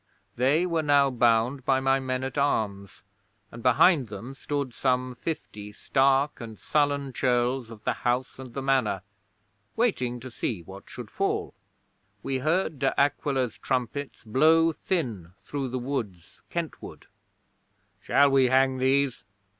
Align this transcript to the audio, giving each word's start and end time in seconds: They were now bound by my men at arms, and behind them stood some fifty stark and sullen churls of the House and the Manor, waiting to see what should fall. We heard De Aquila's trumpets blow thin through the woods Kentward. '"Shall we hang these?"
They 0.35 0.65
were 0.65 0.81
now 0.81 1.11
bound 1.11 1.63
by 1.63 1.79
my 1.79 1.99
men 1.99 2.23
at 2.23 2.35
arms, 2.35 3.03
and 3.51 3.61
behind 3.61 4.07
them 4.07 4.33
stood 4.33 4.73
some 4.73 5.13
fifty 5.13 5.71
stark 5.71 6.41
and 6.41 6.57
sullen 6.57 7.13
churls 7.13 7.69
of 7.69 7.83
the 7.83 7.93
House 8.01 8.39
and 8.39 8.55
the 8.55 8.63
Manor, 8.63 9.03
waiting 9.75 10.19
to 10.19 10.31
see 10.31 10.63
what 10.63 10.89
should 10.89 11.11
fall. 11.11 11.53
We 12.23 12.39
heard 12.39 12.79
De 12.79 12.99
Aquila's 12.99 13.59
trumpets 13.59 14.23
blow 14.25 14.71
thin 14.71 15.33
through 15.43 15.69
the 15.69 15.77
woods 15.77 16.41
Kentward. 16.49 17.05
'"Shall 18.01 18.31
we 18.31 18.45
hang 18.47 18.79
these?" 18.79 19.23